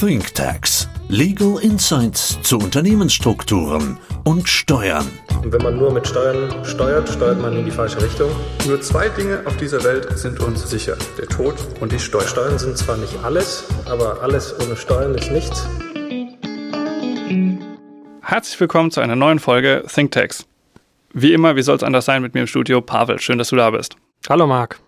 [0.00, 0.88] ThinkTax.
[1.08, 5.10] Legal Insights zu Unternehmensstrukturen und Steuern.
[5.42, 8.30] Und wenn man nur mit Steuern steuert, steuert man in die falsche Richtung.
[8.68, 10.96] Nur zwei Dinge auf dieser Welt sind uns sicher.
[11.18, 12.28] Der Tod und die Steuern.
[12.28, 15.66] Steuern sind zwar nicht alles, aber alles ohne Steuern ist nichts.
[18.22, 20.46] Herzlich willkommen zu einer neuen Folge ThinkTax.
[21.12, 22.80] Wie immer, wie soll es anders sein mit mir im Studio?
[22.80, 23.96] Pavel, schön, dass du da bist.
[24.28, 24.78] Hallo Marc.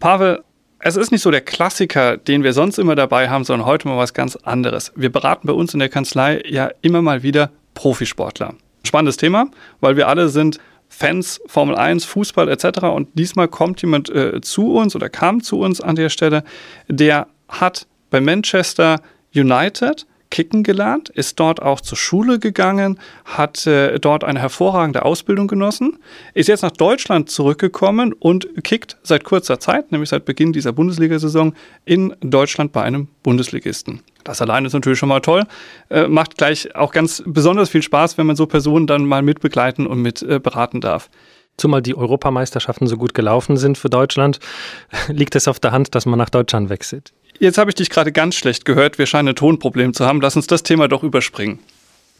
[0.00, 0.42] Pavel,
[0.86, 3.96] es ist nicht so der Klassiker, den wir sonst immer dabei haben, sondern heute mal
[3.96, 4.92] was ganz anderes.
[4.94, 8.54] Wir beraten bei uns in der Kanzlei ja immer mal wieder Profisportler.
[8.84, 9.46] Spannendes Thema,
[9.80, 10.58] weil wir alle sind
[10.90, 12.82] Fans Formel 1, Fußball etc.
[12.82, 16.44] Und diesmal kommt jemand äh, zu uns oder kam zu uns an der Stelle,
[16.86, 19.00] der hat bei Manchester
[19.34, 25.46] United Kicken gelernt, ist dort auch zur Schule gegangen, hat äh, dort eine hervorragende Ausbildung
[25.46, 26.00] genossen,
[26.34, 31.54] ist jetzt nach Deutschland zurückgekommen und kickt seit kurzer Zeit, nämlich seit Beginn dieser Bundesliga-Saison,
[31.84, 34.02] in Deutschland bei einem Bundesligisten.
[34.24, 35.44] Das allein ist natürlich schon mal toll.
[35.88, 39.86] Äh, macht gleich auch ganz besonders viel Spaß, wenn man so Personen dann mal mitbegleiten
[39.86, 41.10] und mit äh, beraten darf.
[41.56, 44.40] Zumal die Europameisterschaften so gut gelaufen sind für Deutschland,
[45.06, 47.12] liegt es auf der Hand, dass man nach Deutschland wechselt.
[47.38, 48.98] Jetzt habe ich dich gerade ganz schlecht gehört.
[48.98, 50.20] Wir scheinen ein Tonproblem zu haben.
[50.20, 51.58] Lass uns das Thema doch überspringen.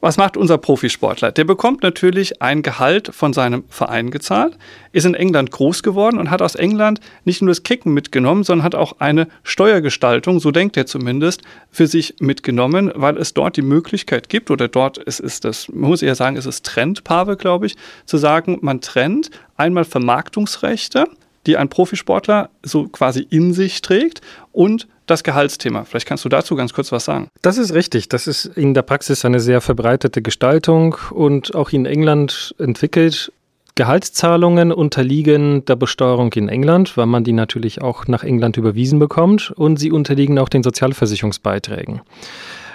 [0.01, 1.33] Was macht unser Profisportler?
[1.33, 4.59] Der bekommt natürlich ein Gehalt von seinem Verein gezahlt,
[4.93, 8.65] ist in England groß geworden und hat aus England nicht nur das Kicken mitgenommen, sondern
[8.65, 11.41] hat auch eine Steuergestaltung, so denkt er zumindest,
[11.71, 15.89] für sich mitgenommen, weil es dort die Möglichkeit gibt, oder dort ist, ist das, man
[15.89, 21.07] muss eher sagen, es ist Trendpaare, glaube ich, zu sagen, man trennt einmal Vermarktungsrechte,
[21.47, 24.21] die ein Profisportler so quasi in sich trägt
[24.53, 25.85] und das Gehaltsthema.
[25.85, 27.29] Vielleicht kannst du dazu ganz kurz was sagen.
[27.43, 28.09] Das ist richtig.
[28.09, 33.33] Das ist in der Praxis eine sehr verbreitete Gestaltung und auch in England entwickelt.
[33.77, 39.51] Gehaltszahlungen unterliegen der Besteuerung in England, weil man die natürlich auch nach England überwiesen bekommt
[39.51, 42.01] und sie unterliegen auch den Sozialversicherungsbeiträgen.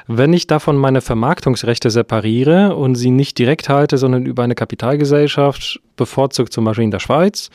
[0.08, 5.80] Wenn ich davon meine Vermarktungsrechte separiere und sie nicht direkt halte, sondern über eine Kapitalgesellschaft,
[5.96, 7.50] bevorzugt zum Beispiel in der Schweiz,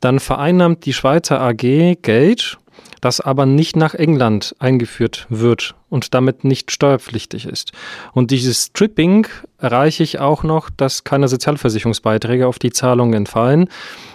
[0.00, 2.58] dann vereinnahmt die Schweizer AG Geld
[3.00, 7.72] das aber nicht nach England eingeführt wird und damit nicht steuerpflichtig ist.
[8.12, 9.26] Und dieses Stripping
[9.58, 13.68] erreiche ich auch noch, dass keine Sozialversicherungsbeiträge auf die Zahlungen entfallen.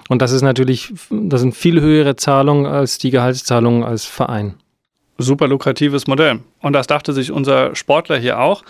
[0.09, 4.55] Und das ist natürlich, das sind viel höhere Zahlungen als die Gehaltszahlungen als Verein.
[5.17, 6.41] Super lukratives Modell.
[6.61, 8.63] Und das dachte sich unser Sportler hier auch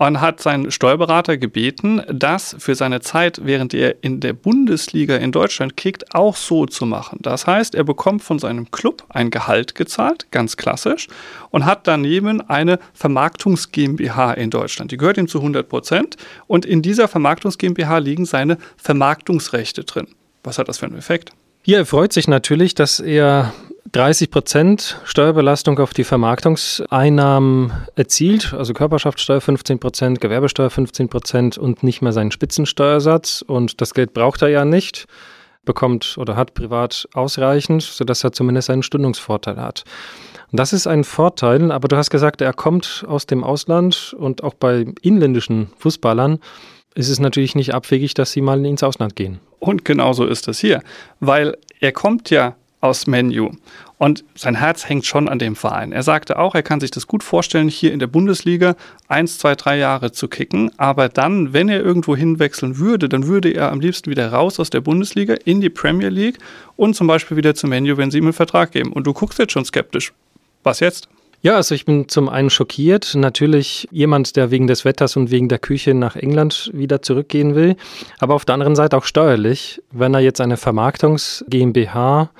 [0.00, 5.30] und hat seinen Steuerberater gebeten, das für seine Zeit, während er in der Bundesliga in
[5.30, 7.18] Deutschland kickt, auch so zu machen.
[7.20, 11.08] Das heißt, er bekommt von seinem Club ein Gehalt gezahlt, ganz klassisch,
[11.50, 14.90] und hat daneben eine Vermarktungs GmbH in Deutschland.
[14.90, 16.16] Die gehört ihm zu 100 Prozent
[16.46, 20.08] und in dieser Vermarktungs GmbH liegen seine Vermarktungsrechte drin.
[20.42, 21.32] Was hat das für einen Effekt?
[21.64, 23.52] Ja, er freut sich natürlich, dass er
[23.92, 31.82] 30 Prozent Steuerbelastung auf die Vermarktungseinnahmen erzielt, also Körperschaftssteuer 15 Prozent, Gewerbesteuer 15 Prozent und
[31.82, 33.42] nicht mehr seinen Spitzensteuersatz.
[33.44, 35.06] Und das Geld braucht er ja nicht,
[35.64, 39.82] bekommt oder hat privat ausreichend, sodass er zumindest einen Stundungsvorteil hat.
[40.52, 44.44] Und das ist ein Vorteil, aber du hast gesagt, er kommt aus dem Ausland und
[44.44, 46.38] auch bei inländischen Fußballern
[46.94, 49.40] ist es natürlich nicht abwegig, dass sie mal ins Ausland gehen.
[49.58, 50.80] Und genauso ist es hier,
[51.18, 53.50] weil er kommt ja aus Menu.
[53.98, 55.92] Und sein Herz hängt schon an dem Verein.
[55.92, 58.74] Er sagte auch, er kann sich das gut vorstellen, hier in der Bundesliga
[59.08, 60.70] eins, zwei, drei Jahre zu kicken.
[60.78, 64.70] Aber dann, wenn er irgendwo hinwechseln würde, dann würde er am liebsten wieder raus aus
[64.70, 66.38] der Bundesliga in die Premier League
[66.76, 68.92] und zum Beispiel wieder zum Menu, wenn sie ihm einen Vertrag geben.
[68.92, 70.12] Und du guckst jetzt schon skeptisch.
[70.62, 71.08] Was jetzt?
[71.42, 73.14] Ja, also ich bin zum einen schockiert.
[73.14, 77.76] Natürlich jemand, der wegen des Wetters und wegen der Küche nach England wieder zurückgehen will.
[78.18, 79.82] Aber auf der anderen Seite auch steuerlich.
[79.90, 82.30] Wenn er jetzt eine Vermarktungs GmbH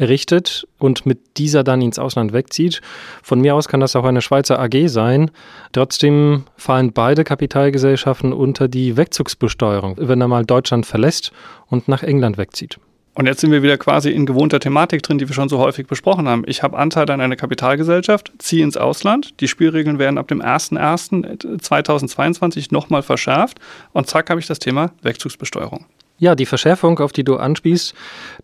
[0.00, 2.80] errichtet und mit dieser dann ins Ausland wegzieht.
[3.22, 5.30] Von mir aus kann das auch eine Schweizer AG sein.
[5.72, 11.32] Trotzdem fallen beide Kapitalgesellschaften unter die Wegzugsbesteuerung, wenn er mal Deutschland verlässt
[11.68, 12.78] und nach England wegzieht.
[13.14, 15.86] Und jetzt sind wir wieder quasi in gewohnter Thematik drin, die wir schon so häufig
[15.86, 16.44] besprochen haben.
[16.46, 19.40] Ich habe Anteil an einer Kapitalgesellschaft, ziehe ins Ausland.
[19.40, 23.58] Die Spielregeln werden ab dem 01.01.2022 nochmal verschärft.
[23.92, 25.86] Und zack, habe ich das Thema Wegzugsbesteuerung.
[26.20, 27.94] Ja, die Verschärfung, auf die du anspielst,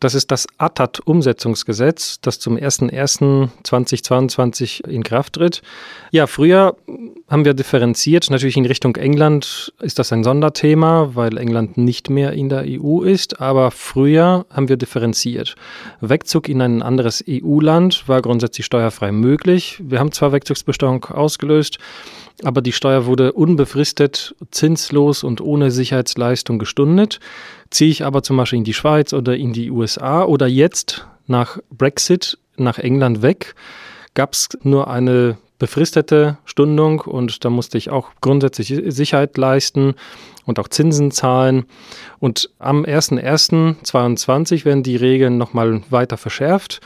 [0.00, 5.60] das ist das ATAT-Umsetzungsgesetz, das zum 01.01.2022 in Kraft tritt.
[6.10, 6.74] Ja, früher
[7.28, 8.30] haben wir differenziert.
[8.30, 13.02] Natürlich in Richtung England ist das ein Sonderthema, weil England nicht mehr in der EU
[13.02, 13.42] ist.
[13.42, 15.54] Aber früher haben wir differenziert.
[16.00, 19.82] Wegzug in ein anderes EU-Land war grundsätzlich steuerfrei möglich.
[19.82, 21.76] Wir haben zwar Wegzugsbesteuerung ausgelöst,
[22.42, 27.20] aber die Steuer wurde unbefristet, zinslos und ohne Sicherheitsleistung gestundet.
[27.70, 31.58] Ziehe ich aber zum Beispiel in die Schweiz oder in die USA oder jetzt nach
[31.70, 33.54] Brexit nach England weg,
[34.14, 39.94] gab es nur eine befristete Stundung und da musste ich auch grundsätzlich Sicherheit leisten
[40.44, 41.64] und auch Zinsen zahlen.
[42.18, 46.80] Und am 01.01.2022 werden die Regeln nochmal weiter verschärft.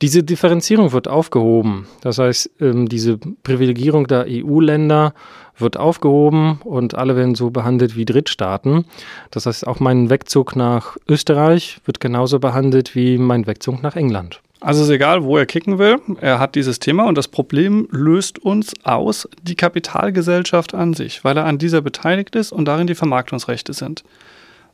[0.00, 1.86] Diese Differenzierung wird aufgehoben.
[2.00, 5.14] Das heißt, ähm, diese Privilegierung der EU-Länder
[5.58, 8.86] wird aufgehoben und alle werden so behandelt wie Drittstaaten.
[9.30, 14.40] Das heißt, auch mein Wegzug nach Österreich wird genauso behandelt wie mein Wegzug nach England.
[14.62, 18.38] Also ist egal, wo er kicken will, er hat dieses Thema und das Problem löst
[18.38, 22.94] uns aus die Kapitalgesellschaft an sich, weil er an dieser beteiligt ist und darin die
[22.94, 24.04] Vermarktungsrechte sind.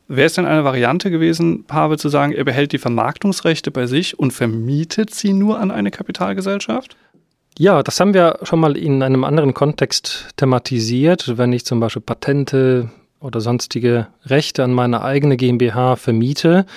[0.07, 4.17] Wäre es denn eine Variante gewesen, Pavel zu sagen, er behält die Vermarktungsrechte bei sich
[4.17, 6.95] und vermietet sie nur an eine Kapitalgesellschaft?
[7.57, 11.37] Ja, das haben wir schon mal in einem anderen Kontext thematisiert.
[11.37, 12.89] Wenn ich zum Beispiel Patente
[13.19, 16.67] oder sonstige Rechte an meine eigene GmbH vermiete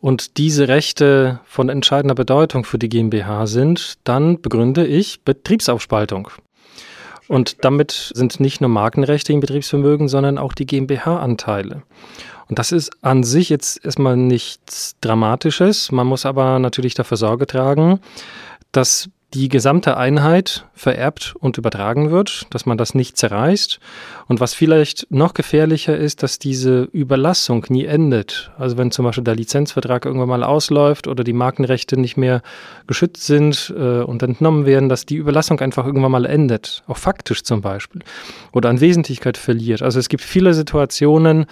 [0.00, 6.28] und diese Rechte von entscheidender Bedeutung für die GmbH sind, dann begründe ich Betriebsaufspaltung.
[7.28, 11.82] Und damit sind nicht nur Markenrechte im Betriebsvermögen, sondern auch die GmbH-Anteile.
[12.48, 15.92] Und das ist an sich jetzt erstmal nichts Dramatisches.
[15.92, 18.00] Man muss aber natürlich dafür Sorge tragen,
[18.72, 23.78] dass die gesamte Einheit vererbt und übertragen wird, dass man das nicht zerreißt.
[24.26, 28.50] Und was vielleicht noch gefährlicher ist, dass diese Überlassung nie endet.
[28.58, 32.42] Also wenn zum Beispiel der Lizenzvertrag irgendwann mal ausläuft oder die Markenrechte nicht mehr
[32.88, 36.82] geschützt sind äh, und entnommen werden, dass die Überlassung einfach irgendwann mal endet.
[36.88, 38.02] Auch faktisch zum Beispiel.
[38.52, 39.82] Oder an Wesentlichkeit verliert.
[39.82, 41.46] Also es gibt viele Situationen,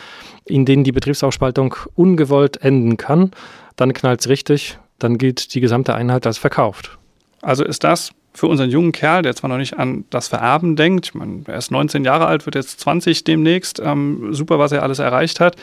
[0.46, 3.30] in denen die Betriebsaufspaltung ungewollt enden kann.
[3.76, 6.98] Dann knallt es richtig, dann gilt die gesamte Einheit als verkauft.
[7.42, 11.06] Also ist das für unseren jungen Kerl, der zwar noch nicht an das Vererben denkt,
[11.06, 14.82] ich meine, er ist 19 Jahre alt, wird jetzt 20 demnächst, ähm, super, was er
[14.82, 15.56] alles erreicht hat.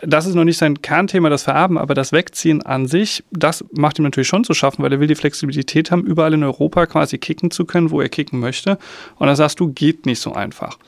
[0.00, 3.98] Das ist noch nicht sein Kernthema, das Vererben, aber das Wegziehen an sich, das macht
[3.98, 7.18] ihm natürlich schon zu schaffen, weil er will die Flexibilität haben, überall in Europa quasi
[7.18, 8.78] kicken zu können, wo er kicken möchte.
[9.18, 10.78] Und da sagst du, geht nicht so einfach.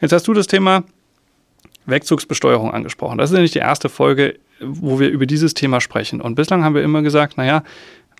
[0.00, 0.84] Jetzt hast du das Thema
[1.84, 3.18] Wegzugsbesteuerung angesprochen.
[3.18, 6.20] Das ist ja nicht die erste Folge, wo wir über dieses Thema sprechen.
[6.20, 7.62] Und bislang haben wir immer gesagt, naja,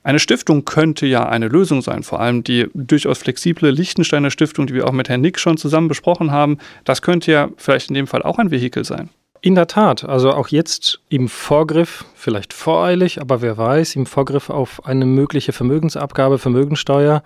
[0.08, 4.72] eine Stiftung könnte ja eine Lösung sein, vor allem die durchaus flexible Liechtensteiner Stiftung, die
[4.72, 6.56] wir auch mit Herrn Nick schon zusammen besprochen haben.
[6.84, 9.10] Das könnte ja vielleicht in dem Fall auch ein Vehikel sein.
[9.43, 14.49] In der Tat, also auch jetzt im Vorgriff, vielleicht voreilig, aber wer weiß, im Vorgriff
[14.49, 17.22] auf eine mögliche Vermögensabgabe, Vermögensteuer,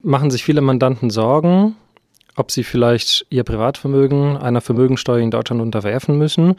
[0.00, 1.74] machen sich viele Mandanten Sorgen,
[2.36, 6.54] ob sie vielleicht ihr Privatvermögen einer Vermögensteuer in Deutschland unterwerfen müssen.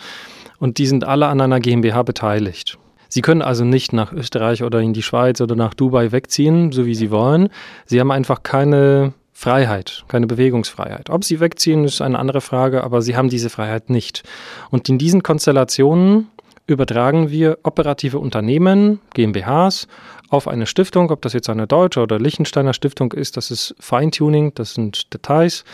[0.60, 2.78] Und die sind alle an einer GmbH beteiligt.
[3.14, 6.88] Sie können also nicht nach Österreich oder in die Schweiz oder nach Dubai wegziehen, so
[6.88, 7.50] wie Sie wollen.
[7.86, 11.12] Sie haben einfach keine Freiheit, keine Bewegungsfreiheit.
[11.12, 14.24] Ob Sie wegziehen, ist eine andere Frage, aber Sie haben diese Freiheit nicht.
[14.72, 16.32] Und in diesen Konstellationen
[16.66, 19.88] übertragen wir operative Unternehmen, GmbHs,
[20.30, 24.56] auf eine Stiftung, ob das jetzt eine deutsche oder Liechtensteiner Stiftung ist, das ist Feintuning,
[24.56, 25.66] das sind Details.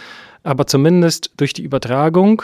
[0.43, 2.41] Aber zumindest durch die Übertragung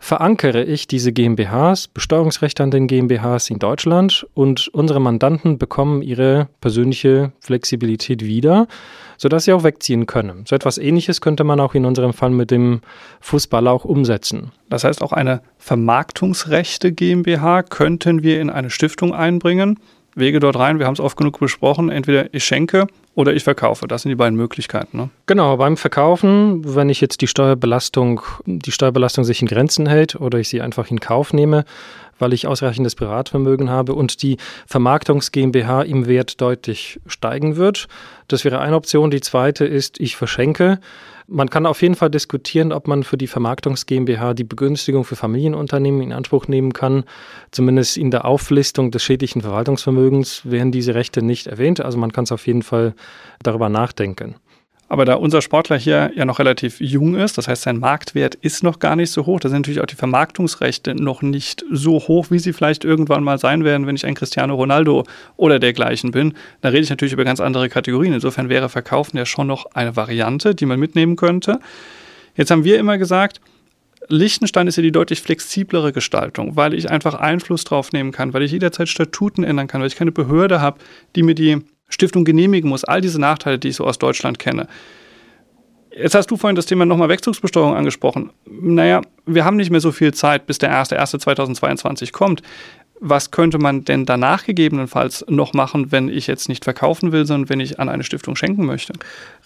[0.00, 6.48] verankere ich diese GmbHs, Besteuerungsrechte an den GmbHs in Deutschland und unsere Mandanten bekommen ihre
[6.62, 8.66] persönliche Flexibilität wieder,
[9.18, 10.44] sodass sie auch wegziehen können.
[10.48, 12.80] So etwas ähnliches könnte man auch in unserem Fall mit dem
[13.20, 14.52] Fußball auch umsetzen.
[14.70, 19.78] Das heißt, auch eine Vermarktungsrechte GmbH könnten wir in eine Stiftung einbringen.
[20.14, 23.88] Wege dort rein, wir haben es oft genug besprochen, entweder ich schenke oder ich verkaufe.
[23.88, 24.96] Das sind die beiden Möglichkeiten.
[24.96, 25.10] Ne?
[25.26, 30.38] Genau, beim Verkaufen, wenn ich jetzt die Steuerbelastung, die Steuerbelastung sich in Grenzen hält oder
[30.38, 31.64] ich sie einfach in Kauf nehme,
[32.18, 37.88] weil ich ausreichendes Privatvermögen habe und die Vermarktungs GmbH im Wert deutlich steigen wird.
[38.28, 39.10] Das wäre eine Option.
[39.10, 40.78] Die zweite ist, ich verschenke.
[41.32, 45.14] Man kann auf jeden Fall diskutieren, ob man für die Vermarktungs GmbH die Begünstigung für
[45.14, 47.04] Familienunternehmen in Anspruch nehmen kann.
[47.52, 51.80] Zumindest in der Auflistung des schädlichen Verwaltungsvermögens werden diese Rechte nicht erwähnt.
[51.80, 52.94] Also man kann es auf jeden Fall
[53.44, 54.34] darüber nachdenken.
[54.90, 58.64] Aber da unser Sportler hier ja noch relativ jung ist, das heißt, sein Marktwert ist
[58.64, 62.32] noch gar nicht so hoch, da sind natürlich auch die Vermarktungsrechte noch nicht so hoch,
[62.32, 65.04] wie sie vielleicht irgendwann mal sein werden, wenn ich ein Cristiano Ronaldo
[65.36, 66.34] oder dergleichen bin.
[66.60, 68.14] Da rede ich natürlich über ganz andere Kategorien.
[68.14, 71.60] Insofern wäre Verkaufen ja schon noch eine Variante, die man mitnehmen könnte.
[72.34, 73.40] Jetzt haben wir immer gesagt,
[74.08, 78.42] Liechtenstein ist ja die deutlich flexiblere Gestaltung, weil ich einfach Einfluss drauf nehmen kann, weil
[78.42, 80.80] ich jederzeit Statuten ändern kann, weil ich keine Behörde habe,
[81.14, 82.84] die mir die Stiftung genehmigen muss.
[82.84, 84.66] All diese Nachteile, die ich so aus Deutschland kenne.
[85.96, 88.30] Jetzt hast du vorhin das Thema nochmal Wegzugsbesteuerung angesprochen.
[88.48, 92.42] Naja, wir haben nicht mehr so viel Zeit, bis der 1.1.2022 kommt.
[93.02, 97.48] Was könnte man denn danach gegebenenfalls noch machen, wenn ich jetzt nicht verkaufen will, sondern
[97.48, 98.92] wenn ich an eine Stiftung schenken möchte?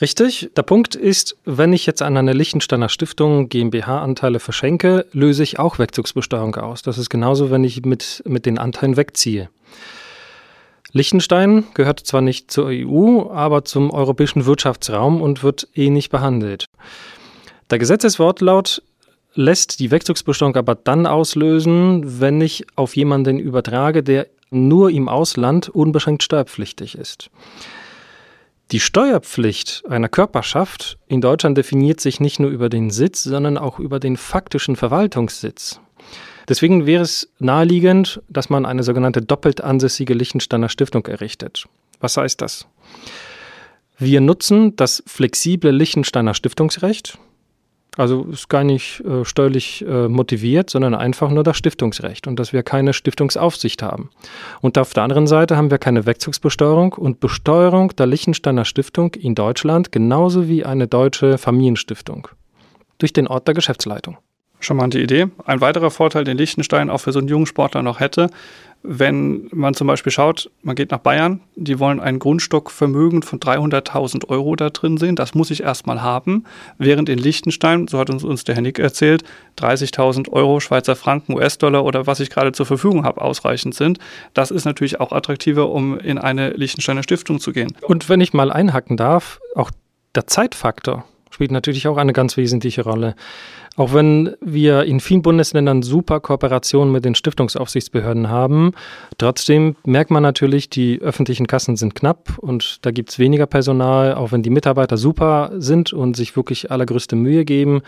[0.01, 0.51] Richtig.
[0.57, 5.79] Der Punkt ist, wenn ich jetzt an eine Liechtensteiner Stiftung GmbH-Anteile verschenke, löse ich auch
[5.79, 6.83] Wegzugsbesteuerung aus.
[6.83, 9.49] Das ist genauso, wenn ich mit, mit den Anteilen wegziehe.
[10.93, 16.67] Liechtenstein gehört zwar nicht zur EU, aber zum europäischen Wirtschaftsraum und wird ähnlich behandelt.
[17.71, 18.83] Der Gesetzeswortlaut
[19.35, 25.69] lässt die Wegzugsbesteuerung aber dann auslösen, wenn ich auf jemanden übertrage, der nur im Ausland
[25.69, 27.31] unbeschränkt steuerpflichtig ist.
[28.71, 33.79] Die Steuerpflicht einer Körperschaft in Deutschland definiert sich nicht nur über den Sitz, sondern auch
[33.79, 35.81] über den faktischen Verwaltungssitz.
[36.49, 41.67] Deswegen wäre es naheliegend, dass man eine sogenannte doppelt ansässige Liechtensteiner Stiftung errichtet.
[42.01, 42.67] Was heißt das?
[43.99, 47.19] Wir nutzen das flexible Liechtensteiner Stiftungsrecht.
[47.97, 52.53] Also ist gar nicht äh, steuerlich äh, motiviert, sondern einfach nur das Stiftungsrecht und dass
[52.53, 54.11] wir keine Stiftungsaufsicht haben.
[54.61, 59.37] Und auf der anderen Seite haben wir keine Wegzugsbesteuerung und Besteuerung der Liechtensteiner Stiftung in
[59.37, 62.27] Deutschland genauso wie eine deutsche Familienstiftung
[62.99, 64.19] durch den Ort der Geschäftsleitung.
[64.65, 65.27] Charmante Idee.
[65.45, 68.31] Ein weiterer Vorteil, den Liechtenstein auch für so einen jungen Sportler noch hätte,
[68.87, 74.29] wenn man zum Beispiel schaut, man geht nach Bayern, die wollen ein Grundstockvermögen von 300.000
[74.29, 75.17] Euro da drin sehen.
[75.17, 76.45] Das muss ich erstmal haben.
[76.77, 79.25] Während in Liechtenstein, so hat uns, uns der Herr Nick erzählt,
[79.59, 83.99] 30.000 Euro, Schweizer Franken, US-Dollar oder was ich gerade zur Verfügung habe, ausreichend sind.
[84.35, 87.75] Das ist natürlich auch attraktiver, um in eine Liechtensteiner Stiftung zu gehen.
[87.81, 89.71] Und wenn ich mal einhacken darf, auch
[90.15, 93.17] der Zeitfaktor spielt natürlich auch eine ganz wesentliche Rolle.
[93.77, 98.71] Auch wenn wir in vielen Bundesländern super Kooperationen mit den Stiftungsaufsichtsbehörden haben,
[99.19, 104.15] trotzdem merkt man natürlich, die öffentlichen Kassen sind knapp und da gibt es weniger Personal,
[104.15, 107.83] auch wenn die Mitarbeiter super sind und sich wirklich allergrößte Mühe geben.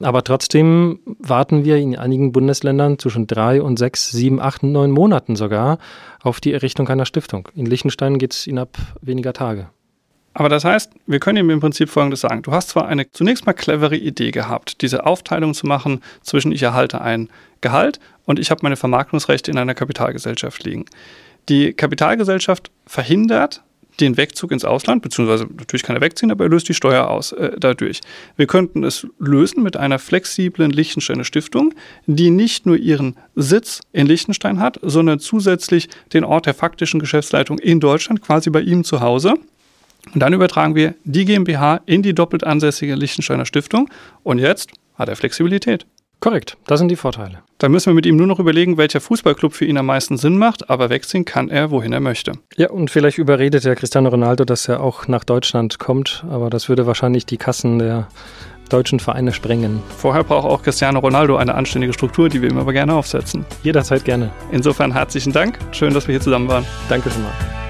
[0.00, 5.36] Aber trotzdem warten wir in einigen Bundesländern zwischen drei und sechs, sieben, acht, neun Monaten
[5.36, 5.76] sogar
[6.22, 7.48] auf die Errichtung einer Stiftung.
[7.54, 9.68] In Liechtenstein geht es innerhalb weniger Tage.
[10.34, 12.42] Aber das heißt, wir können ihm im Prinzip Folgendes sagen.
[12.42, 16.62] Du hast zwar eine zunächst mal clevere Idee gehabt, diese Aufteilung zu machen zwischen ich
[16.62, 17.28] erhalte ein
[17.60, 20.84] Gehalt und ich habe meine Vermarktungsrechte in einer Kapitalgesellschaft liegen.
[21.48, 23.62] Die Kapitalgesellschaft verhindert
[24.00, 27.32] den Wegzug ins Ausland, beziehungsweise natürlich kann er wegziehen, aber er löst die Steuer aus
[27.32, 28.00] äh, dadurch.
[28.36, 31.74] Wir könnten es lösen mit einer flexiblen Liechtensteiner Stiftung,
[32.06, 37.58] die nicht nur ihren Sitz in Liechtenstein hat, sondern zusätzlich den Ort der faktischen Geschäftsleitung
[37.58, 39.34] in Deutschland, quasi bei ihm zu Hause.
[40.14, 43.88] Und dann übertragen wir die GmbH in die doppelt ansässige Liechtensteiner Stiftung.
[44.22, 45.86] Und jetzt hat er Flexibilität.
[46.20, 47.42] Korrekt, das sind die Vorteile.
[47.58, 50.36] Dann müssen wir mit ihm nur noch überlegen, welcher Fußballclub für ihn am meisten Sinn
[50.36, 52.32] macht, aber wegziehen kann er, wohin er möchte.
[52.56, 56.68] Ja, und vielleicht überredet der Cristiano Ronaldo, dass er auch nach Deutschland kommt, aber das
[56.68, 58.08] würde wahrscheinlich die Kassen der
[58.68, 59.80] deutschen Vereine sprengen.
[59.96, 63.46] Vorher braucht auch Cristiano Ronaldo eine anständige Struktur, die wir ihm aber gerne aufsetzen.
[63.62, 64.30] Jederzeit gerne.
[64.50, 65.58] Insofern herzlichen Dank.
[65.70, 66.64] Schön, dass wir hier zusammen waren.
[66.88, 67.67] Danke schon mal.